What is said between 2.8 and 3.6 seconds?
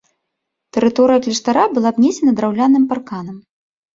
парканам.